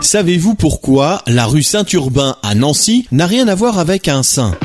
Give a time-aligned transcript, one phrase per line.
[0.00, 4.56] Savez-vous pourquoi la rue Saint-Urbain à Nancy n'a rien à voir avec un saint?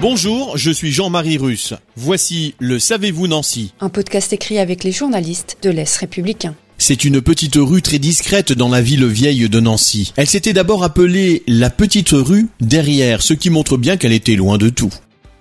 [0.00, 1.74] Bonjour, je suis Jean-Marie Russe.
[1.94, 6.56] Voici le Savez-vous Nancy Un podcast écrit avec les journalistes de l'Est républicain.
[6.76, 10.12] C'est une petite rue très discrète dans la ville vieille de Nancy.
[10.16, 14.58] Elle s'était d'abord appelée la petite rue derrière, ce qui montre bien qu'elle était loin
[14.58, 14.92] de tout.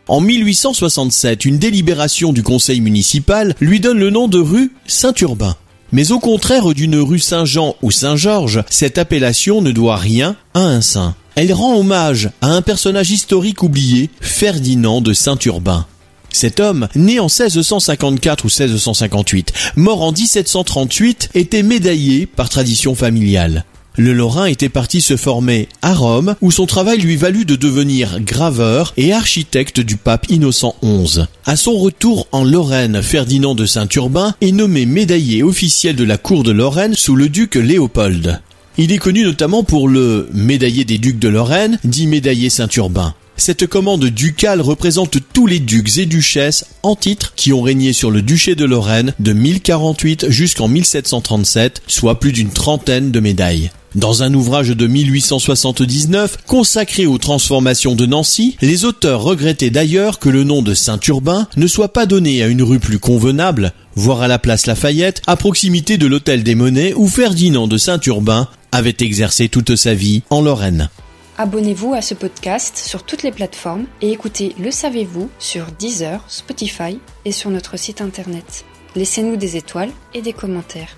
[0.07, 5.57] En 1867, une délibération du conseil municipal lui donne le nom de rue Saint-Urbain.
[5.95, 10.81] Mais au contraire d'une rue Saint-Jean ou Saint-Georges, cette appellation ne doit rien à un
[10.81, 11.15] saint.
[11.35, 15.85] Elle rend hommage à un personnage historique oublié, Ferdinand de Saint-Urbain.
[16.33, 23.63] Cet homme, né en 1654 ou 1658, mort en 1738, était médaillé par tradition familiale.
[23.97, 28.19] Le Lorrain était parti se former à Rome, où son travail lui valut de devenir
[28.19, 31.21] graveur et architecte du pape Innocent XI.
[31.45, 36.43] À son retour en Lorraine, Ferdinand de Saint-Urbain est nommé médaillé officiel de la cour
[36.43, 38.41] de Lorraine sous le duc Léopold.
[38.77, 43.13] Il est connu notamment pour le médaillé des ducs de Lorraine, dit médaillé Saint-Urbain.
[43.37, 48.11] Cette commande ducale représente tous les ducs et duchesses en titre qui ont régné sur
[48.11, 53.71] le duché de Lorraine de 1048 jusqu'en 1737, soit plus d'une trentaine de médailles.
[53.95, 60.27] Dans un ouvrage de 1879 consacré aux transformations de Nancy, les auteurs regrettaient d'ailleurs que
[60.27, 64.27] le nom de Saint-Urbain ne soit pas donné à une rue plus convenable, voire à
[64.27, 69.47] la place Lafayette, à proximité de l'hôtel des Monnaies où Ferdinand de Saint-Urbain avait exercé
[69.47, 70.89] toute sa vie en Lorraine.
[71.37, 76.99] Abonnez-vous à ce podcast sur toutes les plateformes et écoutez Le Savez-vous sur Deezer, Spotify
[77.23, 78.65] et sur notre site internet.
[78.97, 80.97] Laissez-nous des étoiles et des commentaires.